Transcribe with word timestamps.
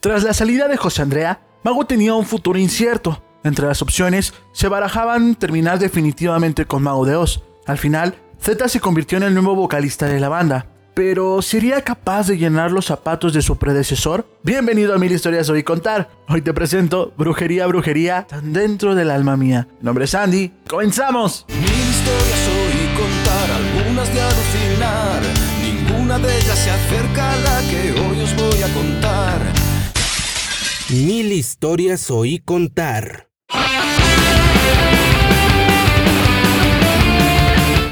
Tras 0.00 0.22
la 0.22 0.32
salida 0.32 0.66
de 0.66 0.78
José 0.78 1.02
Andrea, 1.02 1.42
Mago 1.62 1.84
tenía 1.84 2.14
un 2.14 2.24
futuro 2.24 2.58
incierto. 2.58 3.22
Entre 3.44 3.66
las 3.66 3.82
opciones 3.82 4.32
se 4.52 4.66
barajaban 4.66 5.34
terminar 5.34 5.78
definitivamente 5.78 6.64
con 6.64 6.82
Mago 6.82 7.04
de 7.04 7.16
Oz. 7.16 7.42
Al 7.66 7.76
final, 7.76 8.14
Z 8.40 8.66
se 8.70 8.80
convirtió 8.80 9.18
en 9.18 9.24
el 9.24 9.34
nuevo 9.34 9.54
vocalista 9.54 10.06
de 10.06 10.18
la 10.18 10.30
banda. 10.30 10.66
Pero 10.94 11.42
¿sería 11.42 11.82
capaz 11.82 12.28
de 12.28 12.38
llenar 12.38 12.72
los 12.72 12.86
zapatos 12.86 13.34
de 13.34 13.42
su 13.42 13.58
predecesor? 13.58 14.26
Bienvenido 14.42 14.94
a 14.94 14.98
Mil 14.98 15.12
Historias 15.12 15.50
Hoy 15.50 15.62
Contar. 15.62 16.08
Hoy 16.28 16.40
te 16.40 16.54
presento 16.54 17.12
Brujería, 17.18 17.66
Brujería, 17.66 18.26
tan 18.26 18.54
dentro 18.54 18.94
del 18.94 19.10
alma 19.10 19.36
mía. 19.36 19.68
Mi 19.80 19.84
nombre 19.84 20.06
es 20.06 20.14
Andy. 20.14 20.50
¡Comenzamos! 20.66 21.44
Mil 21.48 21.58
historias 21.62 22.48
hoy 22.48 22.70
contar, 22.96 23.50
algunas 23.50 24.14
de 24.14 24.20
alucinar. 24.22 25.22
Ninguna 25.62 26.18
de 26.18 26.38
ellas 26.38 26.58
se 26.58 26.70
acerca 26.70 27.32
a 27.32 27.36
la 27.36 27.60
que 27.70 27.92
hoy 28.00 28.20
os 28.22 28.34
voy 28.34 28.62
a 28.62 28.74
contar. 28.74 28.99
Mil 30.92 31.30
historias 31.30 32.10
oí 32.10 32.40
contar. 32.40 33.28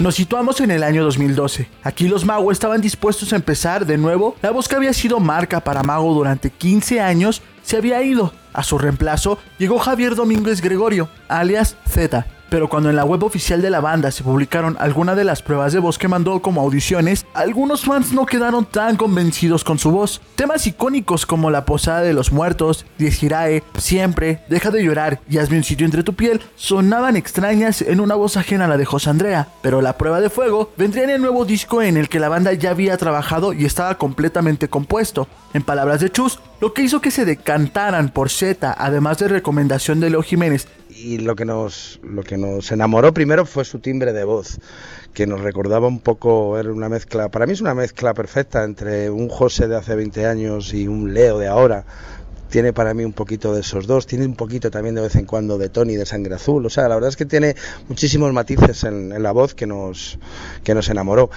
Nos 0.01 0.17
situamos 0.17 0.61
en 0.61 0.73
el 0.73 0.83
año 0.83 1.05
2012. 1.05 1.69
Aquí 1.85 2.09
los 2.09 2.25
Mago 2.25 2.51
estaban 2.51 2.81
dispuestos 2.81 3.33
a 3.33 3.37
empezar 3.37 3.87
de 3.87 3.99
nuevo. 3.99 4.35
La 4.43 4.51
voz 4.51 4.67
que 4.67 4.75
había 4.75 4.93
sido 4.93 5.21
marca 5.21 5.61
para 5.61 5.85
Mago 5.85 6.13
durante 6.13 6.51
15 6.51 7.01
años 7.01 7.41
se 7.63 7.77
había 7.77 8.03
ido. 8.03 8.33
A 8.53 8.65
su 8.65 8.79
reemplazo 8.79 9.39
llegó 9.59 9.79
Javier 9.79 10.17
Domínguez 10.17 10.61
Gregorio, 10.61 11.09
alias 11.29 11.77
Z. 11.89 12.27
Pero 12.51 12.69
cuando 12.69 12.91
en 12.91 12.97
la 12.97 13.05
web 13.05 13.23
oficial 13.25 13.61
de 13.61 13.71
la 13.71 13.81
banda 13.81 14.11
se 14.11 14.25
publicaron 14.25 14.77
algunas 14.81 15.17
de 15.17 15.25
las 15.25 15.43
pruebas 15.43 15.73
de 15.73 15.79
voz 15.79 15.99
que 15.99 16.09
mandó 16.09 16.41
como 16.41 16.61
audiciones, 16.61 17.27
algunos 17.35 17.83
fans 17.83 18.13
no 18.13 18.27
quedaron 18.27 18.65
tan 18.65 18.97
convencidos 18.97 19.65
con 19.65 19.79
su 19.79 19.91
voz. 19.91 20.21
Temas 20.35 20.67
icónicos 20.67 21.27
como 21.27 21.51
La 21.51 21.65
Posada 21.65 22.01
de 22.01 22.15
los 22.15 22.33
Muertos, 22.33 22.87
Diez 22.97 23.17
Girae, 23.17 23.63
Siempre, 23.77 24.41
Deja 24.49 24.71
de 24.71 24.83
llorar 24.83 25.21
y 25.29 25.39
Hazme 25.39 25.59
un 25.59 25.65
sitio 25.65 25.85
entre 25.85 26.03
tu 26.03 26.15
piel 26.15 26.41
sonaban 26.57 27.17
extrañas 27.17 27.83
en 27.83 28.01
una 28.01 28.15
voz 28.15 28.37
ajena 28.37 28.65
a 28.65 28.69
la 28.69 28.77
de 28.77 28.85
José 28.85 29.11
Andrea. 29.11 29.49
Pero 29.63 29.81
la 29.81 29.99
prueba 29.99 30.21
de 30.21 30.31
fuego 30.31 30.73
vendría 30.77 31.05
en 31.05 31.11
el 31.11 31.21
nuevo 31.21 31.45
disco 31.45 31.83
en 31.83 31.97
el 31.97 32.09
que 32.09 32.21
la 32.21 32.29
banda 32.29 32.53
ya 32.53 32.71
había 32.71 32.97
trabajado 32.97 33.53
y 33.53 33.65
estaba 33.65 33.97
completamente 33.97 34.69
compuesto. 34.69 35.29
En 35.55 35.63
palabras 35.63 36.01
de 36.01 36.11
Chus, 36.11 36.41
lo 36.61 36.73
que 36.73 36.83
hizo 36.83 37.01
que 37.01 37.11
se 37.11 37.25
decantaran 37.25 38.09
por 38.09 38.31
Z, 38.31 38.75
además 38.77 39.19
de 39.19 39.29
recomendación 39.29 40.01
de 40.01 40.11
Leo 40.11 40.23
Jiménez 40.23 40.69
y 40.99 41.19
lo 41.19 41.37
que 41.37 41.45
nos 41.45 42.01
lo 42.03 42.23
que 42.23 42.37
nos 42.37 42.73
enamoró 42.73 43.15
primero 43.15 43.47
fue 43.47 43.65
su 43.65 43.79
timbre 43.79 44.13
de 44.13 44.25
voz 44.25 44.59
que 45.15 45.27
nos 45.27 45.41
recordaba 45.41 45.87
un 45.87 46.01
poco 46.01 46.59
era 46.59 46.73
una 46.73 46.89
mezcla 46.89 47.29
para 47.29 47.47
mí 47.47 47.53
es 47.53 47.61
una 47.61 47.75
mezcla 47.75 48.15
perfecta 48.15 48.65
entre 48.65 49.11
un 49.11 49.29
José 49.29 49.69
de 49.69 49.77
hace 49.77 49.95
20 49.95 50.27
años 50.27 50.75
y 50.75 50.89
un 50.89 51.15
Leo 51.15 51.39
de 51.39 51.47
ahora 51.47 51.85
tiene 52.49 52.73
para 52.73 52.95
mí 52.95 53.05
un 53.05 53.13
poquito 53.13 53.53
de 53.53 53.61
esos 53.61 53.87
dos, 53.87 54.07
tiene 54.07 54.25
un 54.25 54.35
poquito 54.35 54.71
también 54.71 54.95
de 54.95 55.03
vez 55.03 55.15
en 55.17 55.27
cuando 55.27 55.59
de 55.59 55.69
Tony 55.69 55.97
de 55.97 56.07
Sangre 56.07 56.35
Azul, 56.35 56.65
o 56.65 56.71
sea, 56.71 56.89
la 56.89 56.95
verdad 56.95 57.11
es 57.11 57.17
que 57.17 57.27
tiene 57.27 57.55
muchísimos 57.89 58.33
matices 58.33 58.85
en, 58.85 59.13
en, 59.13 59.23
la 59.23 59.33
voz 59.33 59.55
que 59.55 59.67
nos, 59.67 60.19
que 60.65 60.75
nos 60.75 60.89
enamoró. 60.89 61.31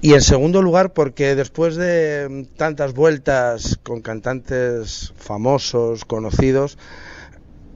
Y 0.00 0.14
en 0.14 0.22
segundo 0.22 0.62
lugar, 0.62 0.92
porque 0.92 1.36
después 1.36 1.76
de 1.76 2.48
tantas 2.56 2.94
vueltas 2.94 3.78
con 3.82 4.02
cantantes 4.02 5.12
famosos, 5.16 6.04
conocidos, 6.04 6.78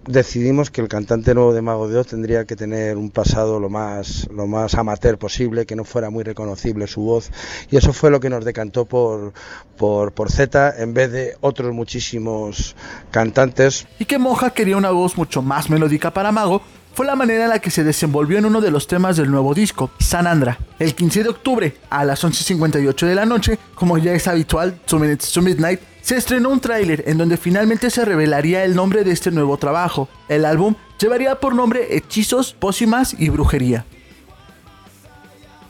decidimos 0.07 0.71
que 0.71 0.81
el 0.81 0.89
cantante 0.89 1.35
nuevo 1.35 1.53
de 1.53 1.63
Mago 1.63 1.89
de 1.89 1.99
Oz 1.99 2.09
tendría 2.09 2.45
que 2.45 2.57
tener 2.57 2.97
un 2.97 3.11
pasado 3.11 3.61
lo 3.61 3.69
más, 3.69 4.29
lo 4.33 4.47
más 4.47 4.75
amateur 4.75 5.19
posible, 5.19 5.67
que 5.67 5.77
no 5.77 5.85
fuera 5.85 6.11
muy 6.11 6.25
reconocible 6.25 6.87
su 6.87 7.03
voz. 7.03 7.31
Y 7.71 7.77
eso 7.77 7.93
fue 7.93 8.11
lo 8.11 8.21
que 8.21 8.31
nos 8.31 8.45
decantó 8.45 8.85
por, 8.85 9.33
por, 9.77 10.13
por 10.13 10.31
Z 10.31 10.75
en 10.79 10.95
vez 10.95 11.13
de 11.13 11.37
otros 11.41 11.73
muchísimos 11.73 12.77
cantantes. 13.11 13.87
Y 13.99 14.05
que 14.05 14.19
Moja 14.19 14.51
quería 14.51 14.77
una 14.77 14.91
voz 14.91 15.17
mucho 15.17 15.43
más 15.43 15.71
melódica 15.71 16.13
para 16.13 16.33
Mago, 16.33 16.63
fue 16.93 17.07
la 17.07 17.15
manera 17.15 17.45
en 17.45 17.51
la 17.51 17.61
que 17.61 17.71
se 17.71 17.85
desenvolvió 17.85 18.39
en 18.39 18.47
uno 18.47 18.61
de 18.61 18.71
los 18.71 18.87
temas 18.87 19.17
del 19.17 19.31
nuevo 19.31 19.55
disco, 19.55 19.91
San 19.99 20.27
Andra. 20.27 20.59
El 20.79 20.95
15 20.95 21.23
de 21.23 21.29
octubre, 21.29 21.77
a 21.89 22.05
las 22.05 22.25
11.58 22.25 23.07
de 23.07 23.15
la 23.15 23.25
noche, 23.25 23.59
como 23.75 23.97
ya 23.97 24.13
es 24.13 24.27
habitual, 24.27 24.81
2 24.89 25.01
Minutes 25.01 25.33
to 25.33 25.41
Midnight, 25.41 25.81
se 26.01 26.17
estrenó 26.17 26.51
un 26.51 26.61
tráiler 26.61 27.05
en 27.07 27.19
donde 27.19 27.37
finalmente 27.37 27.91
se 27.91 28.05
revelaría 28.05 28.65
el 28.65 28.75
nombre 28.75 29.05
de 29.05 29.13
este 29.13 29.31
nuevo 29.31 29.57
trabajo. 29.57 30.09
El 30.29 30.45
álbum 30.45 30.75
llevaría 31.01 31.41
por 31.41 31.55
nombre 31.55 31.97
Hechizos, 31.97 32.53
Pócimas 32.53 33.15
y 33.19 33.29
Brujería. 33.29 33.85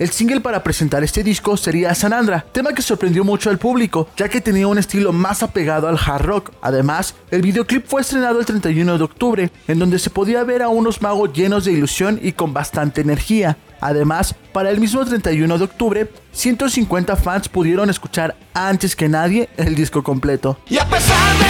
El 0.00 0.08
single 0.08 0.40
para 0.40 0.62
presentar 0.62 1.04
este 1.04 1.22
disco 1.22 1.58
sería 1.58 1.94
Sanandra, 1.94 2.42
tema 2.52 2.72
que 2.72 2.80
sorprendió 2.80 3.22
mucho 3.22 3.50
al 3.50 3.58
público, 3.58 4.08
ya 4.16 4.30
que 4.30 4.40
tenía 4.40 4.66
un 4.66 4.78
estilo 4.78 5.12
más 5.12 5.42
apegado 5.42 5.88
al 5.88 5.98
hard 5.98 6.24
rock. 6.24 6.52
Además, 6.62 7.14
el 7.30 7.42
videoclip 7.42 7.86
fue 7.86 8.00
estrenado 8.00 8.40
el 8.40 8.46
31 8.46 8.96
de 8.96 9.04
octubre, 9.04 9.50
en 9.68 9.78
donde 9.78 9.98
se 9.98 10.08
podía 10.08 10.42
ver 10.42 10.62
a 10.62 10.70
unos 10.70 11.02
magos 11.02 11.34
llenos 11.34 11.66
de 11.66 11.72
ilusión 11.72 12.18
y 12.22 12.32
con 12.32 12.54
bastante 12.54 13.02
energía. 13.02 13.58
Además, 13.82 14.34
para 14.54 14.70
el 14.70 14.80
mismo 14.80 15.04
31 15.04 15.58
de 15.58 15.64
octubre, 15.64 16.10
150 16.32 17.16
fans 17.16 17.50
pudieron 17.50 17.90
escuchar 17.90 18.36
antes 18.54 18.96
que 18.96 19.06
nadie 19.06 19.50
el 19.58 19.74
disco 19.74 20.02
completo. 20.02 20.58
Y 20.70 20.78
a 20.78 20.88
pesar 20.88 21.38
de 21.40 21.49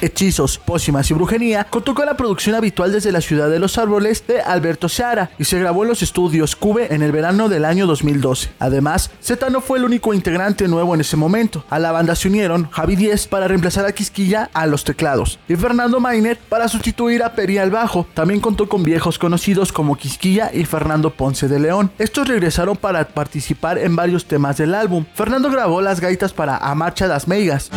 Hechizos, 0.00 0.58
Pócimas 0.58 1.10
y 1.10 1.14
Brujería 1.14 1.64
contó 1.64 1.94
con 1.94 2.06
la 2.06 2.16
producción 2.16 2.54
habitual 2.54 2.92
desde 2.92 3.12
la 3.12 3.20
ciudad 3.20 3.50
de 3.50 3.58
los 3.58 3.78
árboles 3.78 4.24
de 4.26 4.40
Alberto 4.40 4.88
Seara 4.88 5.30
y 5.38 5.44
se 5.44 5.58
grabó 5.58 5.82
en 5.82 5.90
los 5.90 6.02
estudios 6.02 6.56
Cube 6.56 6.94
en 6.94 7.02
el 7.02 7.12
verano 7.12 7.48
del 7.48 7.64
año 7.64 7.86
2012. 7.86 8.50
Además, 8.58 9.10
Z 9.20 9.50
no 9.50 9.60
fue 9.60 9.78
el 9.78 9.84
único 9.84 10.14
integrante 10.14 10.68
nuevo 10.68 10.94
en 10.94 11.00
ese 11.00 11.16
momento. 11.16 11.64
A 11.70 11.78
la 11.78 11.92
banda 11.92 12.14
se 12.14 12.28
unieron 12.28 12.70
Javi 12.70 12.96
Díez 12.96 13.26
para 13.26 13.48
reemplazar 13.48 13.86
a 13.86 13.92
Quisquilla 13.92 14.50
a 14.52 14.66
los 14.66 14.84
teclados 14.84 15.38
y 15.48 15.56
Fernando 15.56 16.00
Mainer 16.00 16.38
para 16.48 16.68
sustituir 16.68 17.22
a 17.22 17.34
Peri 17.34 17.58
al 17.58 17.70
bajo. 17.70 18.06
También 18.14 18.40
contó 18.40 18.68
con 18.68 18.82
viejos 18.82 19.18
conocidos 19.18 19.72
como 19.72 19.96
Quisquilla 19.96 20.50
y 20.52 20.64
Fernando 20.64 21.10
Ponce 21.10 21.48
de 21.48 21.60
León. 21.60 21.90
Estos 21.98 22.28
regresaron 22.28 22.76
para 22.76 23.08
participar 23.08 23.78
en 23.78 23.96
varios 23.96 24.26
temas 24.26 24.56
del 24.56 24.74
álbum. 24.74 25.04
Fernando 25.14 25.50
grabó 25.50 25.80
las 25.80 26.00
gaitas 26.00 26.32
para 26.32 26.56
A 26.56 26.74
Marcha 26.74 27.06
das 27.06 27.28
Meigas. 27.28 27.70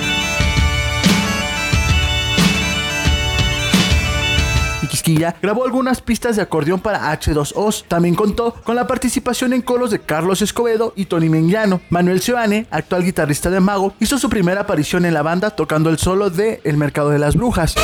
Grabó 5.41 5.65
algunas 5.65 6.01
pistas 6.01 6.37
de 6.37 6.41
acordeón 6.41 6.79
para 6.79 7.11
H2Os. 7.13 7.83
También 7.87 8.15
contó 8.15 8.53
con 8.63 8.75
la 8.75 8.87
participación 8.87 9.53
en 9.53 9.61
colos 9.61 9.91
de 9.91 9.99
Carlos 9.99 10.41
Escobedo 10.41 10.93
y 10.95 11.05
Tony 11.05 11.29
Mengiano. 11.29 11.81
Manuel 11.89 12.21
Seoane, 12.21 12.67
actual 12.71 13.03
guitarrista 13.03 13.49
de 13.49 13.59
Mago, 13.59 13.93
hizo 13.99 14.17
su 14.17 14.29
primera 14.29 14.61
aparición 14.61 15.05
en 15.05 15.13
la 15.13 15.21
banda 15.21 15.49
tocando 15.51 15.89
el 15.89 15.97
solo 15.97 16.29
de 16.29 16.61
El 16.63 16.77
Mercado 16.77 17.09
de 17.09 17.19
las 17.19 17.35
Brujas. 17.35 17.75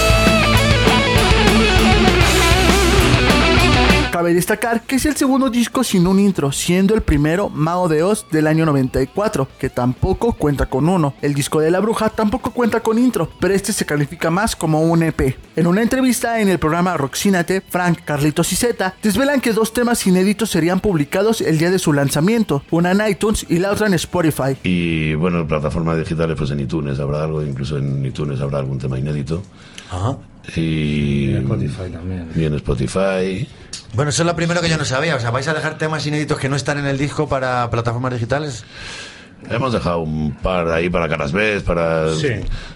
Cabe 4.19 4.33
destacar 4.33 4.81
que 4.81 4.97
es 4.97 5.05
el 5.05 5.15
segundo 5.15 5.49
disco 5.49 5.81
sin 5.81 6.05
un 6.05 6.19
intro, 6.19 6.51
siendo 6.51 6.93
el 6.93 6.99
primero 6.99 7.47
Mago 7.47 7.87
de 7.87 8.03
Oz 8.03 8.25
del 8.29 8.47
año 8.47 8.65
94, 8.65 9.47
que 9.57 9.69
tampoco 9.69 10.33
cuenta 10.33 10.65
con 10.65 10.89
uno. 10.89 11.13
El 11.21 11.33
disco 11.33 11.61
de 11.61 11.71
la 11.71 11.79
bruja 11.79 12.09
tampoco 12.09 12.51
cuenta 12.51 12.81
con 12.81 12.99
intro, 12.99 13.29
pero 13.39 13.53
este 13.53 13.71
se 13.71 13.85
califica 13.85 14.29
más 14.29 14.57
como 14.57 14.81
un 14.81 15.03
EP. 15.03 15.37
En 15.55 15.67
una 15.67 15.81
entrevista 15.81 16.41
en 16.41 16.49
el 16.49 16.59
programa 16.59 16.97
Roxinate, 16.97 17.61
Frank, 17.61 17.99
Carlitos 18.03 18.51
y 18.51 18.57
Z 18.57 18.93
desvelan 19.01 19.39
que 19.39 19.53
dos 19.53 19.71
temas 19.71 20.05
inéditos 20.05 20.49
serían 20.49 20.81
publicados 20.81 21.39
el 21.39 21.57
día 21.57 21.71
de 21.71 21.79
su 21.79 21.93
lanzamiento, 21.93 22.61
una 22.71 22.91
en 22.91 23.09
iTunes 23.09 23.45
y 23.47 23.59
la 23.59 23.71
otra 23.71 23.87
en 23.87 23.93
Spotify. 23.93 24.57
Y 24.65 25.13
bueno, 25.13 25.39
en 25.39 25.47
plataformas 25.47 25.97
digitales, 25.97 26.35
pues 26.37 26.51
en 26.51 26.59
iTunes 26.59 26.99
habrá 26.99 27.23
algo, 27.23 27.41
incluso 27.41 27.77
en 27.77 28.05
iTunes 28.05 28.41
habrá 28.41 28.59
algún 28.59 28.79
tema 28.79 28.99
inédito. 28.99 29.41
Ajá. 29.89 30.17
Y, 30.55 30.59
Y 30.59 31.35
en 31.35 31.37
Spotify 31.43 31.91
también. 31.91 32.27
y 32.35 32.43
en 32.43 32.53
Spotify. 32.55 33.47
Bueno, 33.93 34.09
eso 34.09 34.21
es 34.21 34.25
lo 34.25 34.35
primero 34.35 34.61
que 34.61 34.69
yo 34.69 34.77
no 34.77 34.85
sabía. 34.85 35.15
O 35.15 35.19
sea, 35.19 35.31
¿vais 35.31 35.47
a 35.47 35.53
dejar 35.53 35.77
temas 35.77 36.05
inéditos 36.05 36.37
que 36.37 36.49
no 36.49 36.55
están 36.55 36.77
en 36.77 36.85
el 36.85 36.97
disco 36.97 37.27
para 37.27 37.69
plataformas 37.69 38.13
digitales? 38.13 38.63
Hemos 39.49 39.73
dejado 39.73 39.99
un 39.99 40.33
par 40.35 40.67
ahí 40.69 40.89
para 40.89 41.07
caras 41.09 41.31
B, 41.31 41.59
para... 41.61 42.13
Sí. 42.15 42.27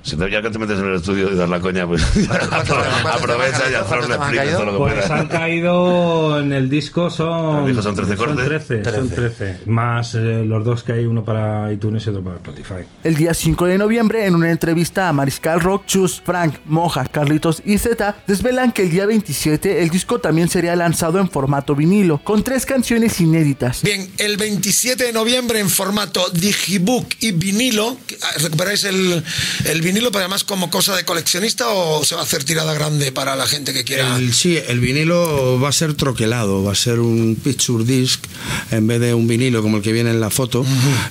Si 0.01 0.15
te- 0.15 0.29
ya 0.31 0.41
que 0.41 0.49
te 0.49 0.57
metes 0.59 0.79
en 0.79 0.85
el 0.87 0.95
estudio 0.95 1.31
y 1.31 1.35
das 1.35 1.49
la 1.49 1.59
coña, 1.59 1.85
pues 1.87 2.03
¿cuántos- 2.27 2.47
cuántos 2.49 2.77
aprovecha 3.15 3.63
y 3.69 3.87
Flor 3.87 4.09
le 4.09 4.15
explicas 4.15 4.51
todo 4.53 4.65
lo 4.65 4.71
que 4.73 4.77
Pues 4.77 4.93
puedas. 4.93 5.11
han 5.11 5.27
caído 5.27 6.39
en 6.39 6.51
el 6.53 6.69
disco 6.69 7.09
son. 7.09 7.59
El 7.61 7.67
disco 7.67 7.81
son 7.81 7.95
13 7.95 8.15
cortes. 8.15 8.45
13, 8.45 8.83
son 8.85 9.09
13. 9.09 9.59
Más 9.67 10.15
eh, 10.15 10.43
los 10.45 10.63
dos 10.65 10.83
que 10.83 10.93
hay, 10.93 11.05
uno 11.05 11.23
para 11.23 11.71
iTunes 11.71 12.05
y 12.05 12.09
otro 12.09 12.23
para 12.23 12.37
Spotify. 12.37 12.85
El 13.03 13.15
día 13.15 13.33
5 13.33 13.65
de 13.65 13.77
noviembre, 13.77 14.25
en 14.25 14.35
una 14.35 14.49
entrevista 14.51 15.09
a 15.09 15.13
Mariscal 15.13 15.59
Rock, 15.59 15.85
Chus, 15.85 16.21
Frank, 16.25 16.55
Moja, 16.65 17.05
Carlitos 17.05 17.61
y 17.65 17.77
Z 17.77 18.15
desvelan 18.27 18.71
que 18.71 18.83
el 18.83 18.89
día 18.91 19.05
27 19.05 19.83
el 19.83 19.89
disco 19.89 20.19
también 20.19 20.49
sería 20.49 20.75
lanzado 20.75 21.19
en 21.19 21.29
formato 21.29 21.75
vinilo, 21.75 22.17
con 22.23 22.43
tres 22.43 22.65
canciones 22.65 23.19
inéditas. 23.21 23.81
Bien, 23.83 24.09
el 24.17 24.37
27 24.37 25.03
de 25.03 25.13
noviembre 25.13 25.59
en 25.59 25.69
formato 25.69 26.25
digibook 26.53 27.07
y 27.19 27.31
vinilo. 27.31 27.97
¿Recuperáis 28.39 28.83
el, 28.85 29.23
el 29.65 29.81
vinilo, 29.81 30.11
pero 30.11 30.21
además 30.23 30.43
como 30.43 30.69
cosa 30.69 30.95
de 30.95 31.03
coleccionista 31.03 31.67
o 31.69 32.03
se 32.05 32.15
va 32.15 32.21
a 32.21 32.23
hacer 32.23 32.43
tirada 32.43 32.73
grande 32.73 33.11
para 33.11 33.35
la 33.35 33.47
gente 33.47 33.73
que 33.73 33.83
quiera? 33.83 34.17
El- 34.17 34.33
sí, 34.33 34.57
el 34.67 34.79
vinilo 34.79 35.59
va 35.59 35.69
a 35.69 35.71
ser 35.71 35.93
troquelado, 35.95 36.63
va 36.63 36.71
a 36.71 36.75
ser 36.75 36.99
un 36.99 37.35
picture 37.41 37.83
disc 37.83 38.23
en 38.71 38.87
vez 38.87 38.99
de 38.99 39.13
un 39.13 39.27
vinilo 39.27 39.61
como 39.61 39.77
el 39.77 39.83
que 39.83 39.91
viene 39.91 40.11
en 40.11 40.19
la 40.19 40.29
foto. 40.29 40.65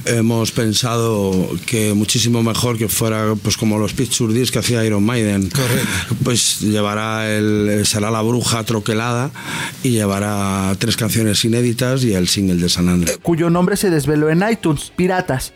Hemos 0.06 0.52
pensado 0.52 1.48
que 1.66 1.92
muchísimo 1.94 2.42
mejor 2.42 2.78
que 2.78 2.88
fuera 2.88 3.34
pues 3.42 3.56
como 3.56 3.78
los 3.78 3.92
picture 3.92 4.32
disc 4.32 4.52
que 4.52 4.58
hacía 4.60 4.84
Iron 4.84 5.04
Maiden. 5.04 5.50
Pues 6.24 6.60
llevará 6.60 7.30
el 7.30 7.82
será 7.84 8.10
la 8.10 8.22
bruja 8.22 8.64
troquelada 8.64 9.30
y 9.82 9.90
llevará 9.90 10.74
tres 10.78 10.96
canciones 10.96 11.44
inéditas 11.44 12.04
y 12.04 12.14
el 12.14 12.28
single 12.28 12.56
de 12.56 12.68
San 12.68 12.88
Andrés. 12.88 13.18
cuyo 13.22 13.50
nombre 13.50 13.76
se 13.76 13.90
desveló 13.90 14.30
en 14.30 14.42
iTunes, 14.48 14.92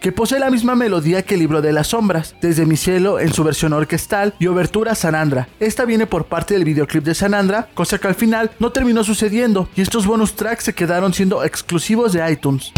Que 0.00 0.12
posee 0.12 0.38
la 0.38 0.50
misma 0.50 0.74
melodía 0.74 1.22
que 1.22 1.34
el 1.34 1.40
libro 1.40 1.60
de 1.60 1.72
las 1.72 1.88
sombras, 1.88 2.34
desde 2.40 2.66
mi 2.66 2.76
cielo 2.76 3.20
en 3.20 3.32
su 3.32 3.44
versión 3.44 3.72
orquestal 3.72 4.34
y 4.38 4.46
obertura 4.46 4.94
Sanandra. 4.94 5.48
Esta 5.60 5.84
viene 5.84 6.06
por 6.06 6.26
parte 6.26 6.54
del 6.54 6.64
videoclip 6.64 7.04
de 7.04 7.14
Sanandra, 7.14 7.68
cosa 7.74 7.98
que 7.98 8.08
al 8.08 8.14
final 8.14 8.50
no 8.58 8.72
terminó 8.72 9.04
sucediendo 9.04 9.68
y 9.76 9.82
estos 9.82 10.06
bonus 10.06 10.34
tracks 10.34 10.64
se 10.64 10.74
quedaron 10.74 11.12
siendo 11.12 11.44
exclusivos 11.44 12.12
de 12.12 12.30
iTunes. 12.30 12.72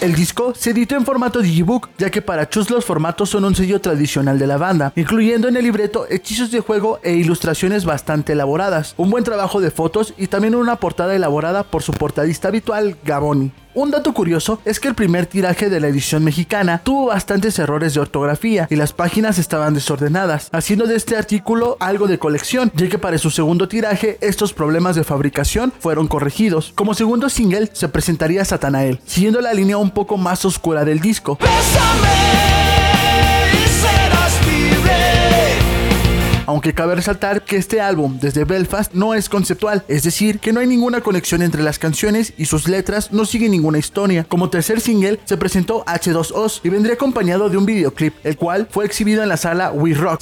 El 0.00 0.14
disco 0.14 0.54
se 0.54 0.70
editó 0.70 0.96
en 0.96 1.04
formato 1.04 1.42
digibook, 1.42 1.90
ya 1.98 2.08
que 2.08 2.22
para 2.22 2.48
Chus 2.48 2.70
los 2.70 2.86
formatos 2.86 3.28
son 3.28 3.44
un 3.44 3.54
sello 3.54 3.82
tradicional 3.82 4.38
de 4.38 4.46
la 4.46 4.56
banda, 4.56 4.94
incluyendo 4.96 5.46
en 5.46 5.58
el 5.58 5.64
libreto 5.64 6.06
hechizos 6.08 6.50
de 6.50 6.60
juego 6.60 7.00
e 7.02 7.12
ilustraciones 7.12 7.84
bastante 7.84 8.32
elaboradas, 8.32 8.94
un 8.96 9.10
buen 9.10 9.24
trabajo 9.24 9.60
de 9.60 9.70
fotos 9.70 10.14
y 10.16 10.28
también 10.28 10.54
una 10.54 10.76
portada 10.76 11.14
elaborada 11.14 11.64
por 11.64 11.82
su 11.82 11.92
portadista 11.92 12.48
habitual, 12.48 12.96
Gaboni. 13.04 13.52
Un 13.72 13.92
dato 13.92 14.12
curioso 14.12 14.60
es 14.64 14.80
que 14.80 14.88
el 14.88 14.96
primer 14.96 15.26
tiraje 15.26 15.70
de 15.70 15.78
la 15.78 15.86
edición 15.86 16.24
mexicana 16.24 16.80
tuvo 16.82 17.06
bastantes 17.06 17.56
errores 17.60 17.94
de 17.94 18.00
ortografía 18.00 18.66
y 18.68 18.74
las 18.74 18.92
páginas 18.92 19.38
estaban 19.38 19.74
desordenadas, 19.74 20.48
haciendo 20.50 20.86
de 20.86 20.96
este 20.96 21.16
artículo 21.16 21.76
algo 21.78 22.08
de 22.08 22.18
colección, 22.18 22.72
ya 22.74 22.88
que 22.88 22.98
para 22.98 23.18
su 23.18 23.30
segundo 23.30 23.68
tiraje 23.68 24.18
estos 24.22 24.52
problemas 24.52 24.96
de 24.96 25.04
fabricación 25.04 25.72
fueron 25.78 26.08
corregidos. 26.08 26.72
Como 26.74 26.94
segundo 26.94 27.28
single 27.28 27.70
se 27.72 27.88
presentaría 27.88 28.44
Satanael, 28.44 29.00
siguiendo 29.06 29.40
la 29.40 29.54
línea 29.54 29.76
un 29.76 29.90
poco 29.90 30.16
más 30.16 30.44
oscura 30.44 30.84
del 30.84 30.98
disco. 30.98 31.38
Aunque 36.60 36.74
cabe 36.74 36.94
resaltar 36.94 37.40
que 37.40 37.56
este 37.56 37.80
álbum 37.80 38.18
desde 38.20 38.44
Belfast 38.44 38.92
no 38.92 39.14
es 39.14 39.30
conceptual, 39.30 39.82
es 39.88 40.02
decir, 40.02 40.40
que 40.40 40.52
no 40.52 40.60
hay 40.60 40.66
ninguna 40.66 41.00
conexión 41.00 41.40
entre 41.40 41.62
las 41.62 41.78
canciones 41.78 42.34
y 42.36 42.44
sus 42.44 42.68
letras 42.68 43.12
no 43.12 43.24
siguen 43.24 43.52
ninguna 43.52 43.78
historia. 43.78 44.24
Como 44.24 44.50
tercer 44.50 44.82
single 44.82 45.18
se 45.24 45.38
presentó 45.38 45.86
H2Os 45.86 46.60
y 46.62 46.68
vendría 46.68 46.96
acompañado 46.96 47.48
de 47.48 47.56
un 47.56 47.64
videoclip, 47.64 48.14
el 48.24 48.36
cual 48.36 48.68
fue 48.70 48.84
exhibido 48.84 49.22
en 49.22 49.30
la 49.30 49.38
sala 49.38 49.72
We 49.72 49.94
Rock. 49.94 50.20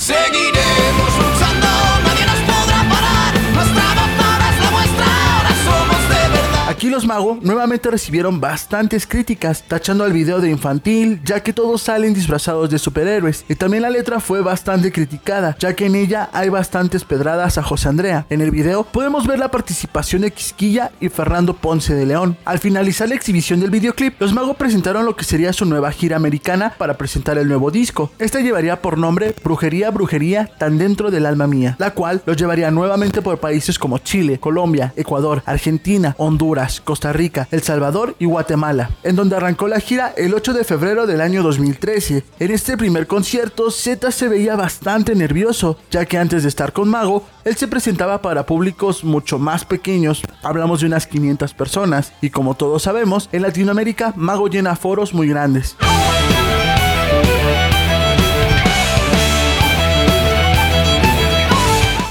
Aquí 6.78 6.90
los 6.90 7.06
Mago 7.06 7.40
nuevamente 7.42 7.90
recibieron 7.90 8.40
bastantes 8.40 9.04
críticas, 9.04 9.64
tachando 9.66 10.04
al 10.04 10.12
video 10.12 10.40
de 10.40 10.48
infantil, 10.48 11.20
ya 11.24 11.42
que 11.42 11.52
todos 11.52 11.82
salen 11.82 12.14
disfrazados 12.14 12.70
de 12.70 12.78
superhéroes. 12.78 13.44
Y 13.48 13.56
también 13.56 13.82
la 13.82 13.90
letra 13.90 14.20
fue 14.20 14.42
bastante 14.42 14.92
criticada, 14.92 15.56
ya 15.58 15.74
que 15.74 15.86
en 15.86 15.96
ella 15.96 16.30
hay 16.32 16.50
bastantes 16.50 17.02
pedradas 17.02 17.58
a 17.58 17.64
José 17.64 17.88
Andrea. 17.88 18.26
En 18.30 18.42
el 18.42 18.52
video 18.52 18.84
podemos 18.84 19.26
ver 19.26 19.40
la 19.40 19.50
participación 19.50 20.22
de 20.22 20.30
Quisquilla 20.30 20.92
y 21.00 21.08
Fernando 21.08 21.52
Ponce 21.52 21.96
de 21.96 22.06
León. 22.06 22.36
Al 22.44 22.60
finalizar 22.60 23.08
la 23.08 23.16
exhibición 23.16 23.58
del 23.58 23.70
videoclip, 23.70 24.14
los 24.20 24.32
Mago 24.32 24.54
presentaron 24.54 25.04
lo 25.04 25.16
que 25.16 25.24
sería 25.24 25.52
su 25.52 25.64
nueva 25.64 25.90
gira 25.90 26.14
americana 26.14 26.74
para 26.78 26.96
presentar 26.96 27.38
el 27.38 27.48
nuevo 27.48 27.72
disco. 27.72 28.12
Esta 28.20 28.38
llevaría 28.38 28.80
por 28.80 28.98
nombre 28.98 29.34
Brujería, 29.42 29.90
Brujería, 29.90 30.48
tan 30.60 30.78
dentro 30.78 31.10
del 31.10 31.26
alma 31.26 31.48
mía, 31.48 31.74
la 31.80 31.90
cual 31.90 32.22
los 32.24 32.36
llevaría 32.36 32.70
nuevamente 32.70 33.20
por 33.20 33.40
países 33.40 33.80
como 33.80 33.98
Chile, 33.98 34.38
Colombia, 34.38 34.92
Ecuador, 34.94 35.42
Argentina, 35.44 36.14
Honduras, 36.18 36.67
Costa 36.84 37.12
Rica, 37.12 37.48
El 37.50 37.62
Salvador 37.62 38.14
y 38.18 38.26
Guatemala, 38.26 38.90
en 39.02 39.16
donde 39.16 39.36
arrancó 39.36 39.68
la 39.68 39.80
gira 39.80 40.12
el 40.16 40.34
8 40.34 40.52
de 40.52 40.64
febrero 40.64 41.06
del 41.06 41.20
año 41.20 41.42
2013. 41.42 42.24
En 42.38 42.50
este 42.50 42.76
primer 42.76 43.06
concierto, 43.06 43.70
Z 43.70 44.10
se 44.10 44.28
veía 44.28 44.56
bastante 44.56 45.14
nervioso, 45.14 45.78
ya 45.90 46.04
que 46.04 46.18
antes 46.18 46.42
de 46.42 46.48
estar 46.48 46.72
con 46.72 46.88
Mago, 46.88 47.26
él 47.44 47.56
se 47.56 47.68
presentaba 47.68 48.22
para 48.22 48.46
públicos 48.46 49.04
mucho 49.04 49.38
más 49.38 49.64
pequeños, 49.64 50.22
hablamos 50.42 50.80
de 50.80 50.86
unas 50.86 51.06
500 51.06 51.54
personas, 51.54 52.12
y 52.20 52.30
como 52.30 52.54
todos 52.54 52.82
sabemos, 52.82 53.28
en 53.32 53.42
Latinoamérica 53.42 54.12
Mago 54.16 54.48
llena 54.48 54.76
foros 54.76 55.14
muy 55.14 55.28
grandes. 55.28 55.76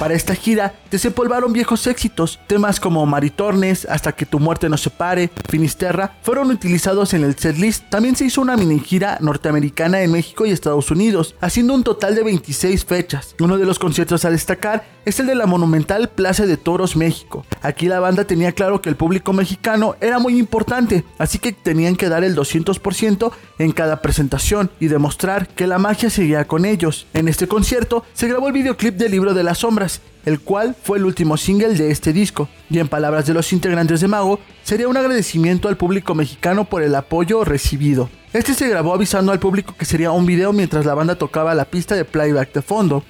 Para 0.07 0.15
esta 0.15 0.35
gira 0.35 0.73
desempolvaron 0.89 1.51
viejos 1.51 1.85
éxitos, 1.85 2.39
temas 2.47 2.79
como 2.79 3.05
Maritornes, 3.05 3.83
Hasta 3.83 4.13
que 4.13 4.25
tu 4.25 4.39
muerte 4.39 4.69
nos 4.69 4.79
separe, 4.79 5.29
Finisterra, 5.49 6.15
fueron 6.21 6.49
utilizados 6.49 7.13
en 7.13 7.25
el 7.25 7.37
setlist. 7.37 7.89
También 7.89 8.15
se 8.15 8.23
hizo 8.23 8.39
una 8.39 8.55
mini 8.55 8.79
gira 8.79 9.17
norteamericana 9.19 10.01
en 10.03 10.13
México 10.13 10.45
y 10.45 10.51
Estados 10.51 10.91
Unidos, 10.91 11.35
haciendo 11.41 11.73
un 11.73 11.83
total 11.83 12.15
de 12.15 12.23
26 12.23 12.85
fechas. 12.85 13.35
Uno 13.41 13.57
de 13.57 13.65
los 13.65 13.79
conciertos 13.79 14.23
a 14.23 14.29
destacar 14.29 14.85
es 15.03 15.19
el 15.21 15.27
de 15.27 15.35
la 15.35 15.45
monumental 15.45 16.09
Plaza 16.09 16.45
de 16.45 16.57
Toros 16.57 16.97
México. 16.97 17.45
Aquí 17.61 17.87
la 17.87 18.01
banda 18.01 18.25
tenía 18.25 18.51
claro 18.51 18.81
que 18.81 18.89
el 18.89 18.97
público 18.97 19.31
mexicano 19.31 19.95
era 20.01 20.19
muy 20.19 20.37
importante, 20.37 21.05
así 21.17 21.39
que 21.39 21.53
tenían 21.53 21.95
que 21.95 22.09
dar 22.09 22.25
el 22.25 22.35
200% 22.35 23.31
en 23.59 23.71
cada 23.71 24.01
presentación 24.01 24.69
y 24.79 24.87
demostrar 24.87 25.47
que 25.47 25.65
la 25.65 25.77
magia 25.79 26.09
seguía 26.09 26.45
con 26.45 26.65
ellos. 26.65 27.07
En 27.13 27.29
este 27.29 27.47
concierto 27.47 28.05
se 28.13 28.27
grabó 28.27 28.47
el 28.47 28.53
videoclip 28.53 28.95
del 28.95 29.11
libro 29.11 29.33
de 29.33 29.43
las 29.43 29.59
sombras, 29.59 29.96
el 30.25 30.41
cual 30.41 30.75
fue 30.81 30.97
el 30.97 31.05
último 31.05 31.37
single 31.37 31.75
de 31.75 31.89
este 31.89 32.11
disco, 32.11 32.49
y 32.69 32.79
en 32.79 32.89
palabras 32.89 33.25
de 33.25 33.33
los 33.33 33.53
integrantes 33.53 34.01
de 34.01 34.09
Mago, 34.09 34.39
sería 34.63 34.89
un 34.89 34.97
agradecimiento 34.97 35.69
al 35.69 35.77
público 35.77 36.15
mexicano 36.15 36.65
por 36.65 36.83
el 36.83 36.93
apoyo 36.95 37.45
recibido. 37.45 38.09
Este 38.33 38.53
se 38.53 38.67
grabó 38.67 38.93
avisando 38.93 39.31
al 39.31 39.39
público 39.39 39.73
que 39.77 39.85
sería 39.85 40.11
un 40.11 40.25
video 40.25 40.51
mientras 40.51 40.85
la 40.85 40.93
banda 40.93 41.15
tocaba 41.15 41.55
la 41.55 41.65
pista 41.65 41.95
de 41.95 42.03
playback 42.03 42.53
de 42.53 42.61
fondo. 42.61 43.03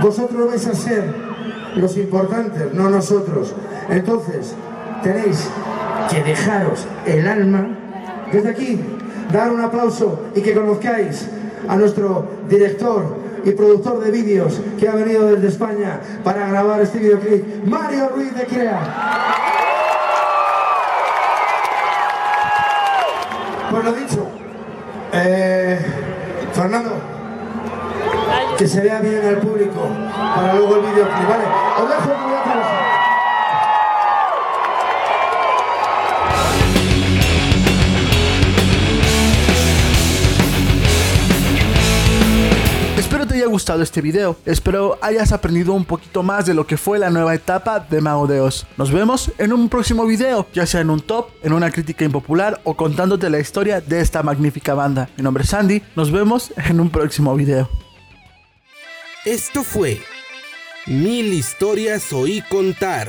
Vosotros 0.00 0.48
vais 0.48 0.66
a 0.66 0.74
ser 0.74 1.12
los 1.76 1.96
importantes, 1.96 2.72
no 2.72 2.88
nosotros. 2.88 3.54
Entonces, 3.90 4.54
tenéis 5.02 5.48
que 6.10 6.22
dejaros 6.22 6.86
el 7.06 7.26
alma. 7.26 7.66
Desde 8.32 8.48
aquí, 8.48 8.80
dar 9.30 9.52
un 9.52 9.60
aplauso 9.60 10.22
y 10.34 10.40
que 10.40 10.54
conozcáis 10.54 11.28
a 11.68 11.76
nuestro 11.76 12.28
director 12.48 13.21
y 13.44 13.50
productor 13.52 14.00
de 14.00 14.10
vídeos 14.10 14.60
que 14.78 14.88
ha 14.88 14.94
venido 14.94 15.26
desde 15.26 15.48
España 15.48 16.00
para 16.24 16.46
grabar 16.46 16.80
este 16.80 16.98
videoclip, 16.98 17.64
Mario 17.64 18.08
Ruiz 18.14 18.34
de 18.34 18.46
Crea. 18.46 18.80
Pues 23.70 23.84
lo 23.84 23.92
dicho, 23.92 24.28
eh, 25.12 25.78
Fernando, 26.52 26.92
que 28.58 28.68
se 28.68 28.80
vea 28.82 29.00
bien 29.00 29.26
al 29.26 29.38
público 29.38 29.88
para 30.36 30.54
luego 30.54 30.76
el 30.76 30.82
videoclip, 30.82 31.28
¿vale? 31.28 31.44
Os 31.82 31.88
dejo 31.88 32.08
que 32.08 32.24
voy. 32.24 32.71
Gustado 43.52 43.82
este 43.82 44.00
video, 44.00 44.36
espero 44.46 44.98
hayas 45.02 45.30
aprendido 45.30 45.74
un 45.74 45.84
poquito 45.84 46.22
más 46.22 46.46
de 46.46 46.54
lo 46.54 46.66
que 46.66 46.78
fue 46.78 46.98
la 46.98 47.10
nueva 47.10 47.34
etapa 47.34 47.80
de 47.80 48.00
Mago 48.00 48.26
de 48.26 48.40
Oz. 48.40 48.66
Nos 48.78 48.90
vemos 48.90 49.30
en 49.36 49.52
un 49.52 49.68
próximo 49.68 50.06
video, 50.06 50.46
ya 50.54 50.64
sea 50.64 50.80
en 50.80 50.88
un 50.88 51.00
top, 51.00 51.28
en 51.42 51.52
una 51.52 51.70
crítica 51.70 52.04
impopular 52.04 52.60
o 52.64 52.74
contándote 52.74 53.28
la 53.28 53.38
historia 53.38 53.82
de 53.82 54.00
esta 54.00 54.22
magnífica 54.22 54.72
banda. 54.72 55.10
Mi 55.18 55.22
nombre 55.22 55.44
es 55.44 55.52
Andy, 55.52 55.82
nos 55.94 56.10
vemos 56.10 56.52
en 56.56 56.80
un 56.80 56.88
próximo 56.88 57.34
video. 57.36 57.68
Esto 59.26 59.62
fue 59.62 60.00
Mil 60.86 61.32
historias 61.32 62.12
oí 62.12 62.42
contar. 62.50 63.08